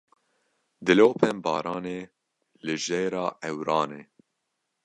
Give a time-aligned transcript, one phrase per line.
[0.85, 1.99] Dilopên baranê
[2.65, 4.01] li jêra ewran e.